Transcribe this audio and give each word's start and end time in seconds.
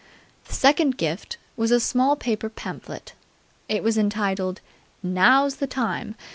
The 0.47 0.55
second 0.55 0.97
gift 0.97 1.37
was 1.55 1.69
a 1.69 1.79
small 1.79 2.15
paper 2.15 2.49
pamphlet. 2.49 3.13
It 3.69 3.83
was 3.83 3.99
entitled 3.99 4.59
"Now's 5.03 5.57
the 5.57 5.67
Time!" 5.67 6.15